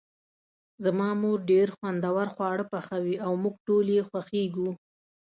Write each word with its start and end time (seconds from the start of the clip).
زما 0.83 1.09
مور 1.21 1.39
ډیر 1.51 1.67
خوندور 1.77 2.27
خواړه 2.35 2.65
پخوي 2.73 3.15
او 3.25 3.31
موږ 3.43 3.55
ټول 3.67 3.85
یی 3.95 4.01
خوښیږو 4.09 4.69